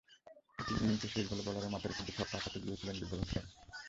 [0.75, 3.45] ইনিংসের শেষ বলে বোলারের মাথার ওপর দিয়ে ছক্কা হাঁকাতে গিয়েছিলেন রুবেল হোসেন।